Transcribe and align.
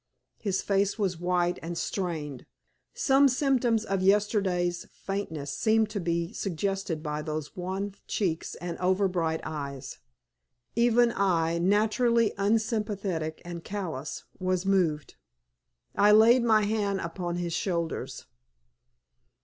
His 0.39 0.63
face 0.63 0.97
was 0.97 1.19
white 1.19 1.59
and 1.61 1.77
strained 1.77 2.47
some 2.95 3.27
symptoms 3.27 3.85
of 3.85 4.01
yesterday's 4.01 4.85
faintness 4.91 5.53
seemed 5.53 5.91
to 5.91 5.99
be 5.99 6.33
suggested 6.33 7.03
by 7.03 7.21
those 7.21 7.55
wan 7.55 7.93
cheeks 8.07 8.55
and 8.55 8.79
over 8.79 9.07
bright 9.07 9.41
eyes. 9.43 9.99
Even 10.75 11.13
I, 11.15 11.59
naturally 11.59 12.33
unsympathetic 12.39 13.43
and 13.45 13.63
callous, 13.63 14.23
was 14.39 14.65
moved. 14.65 15.17
I 15.95 16.11
laid 16.13 16.41
my 16.41 16.63
hand 16.63 16.99
upon 16.99 17.35
his 17.35 17.53
shoulders. 17.53 18.25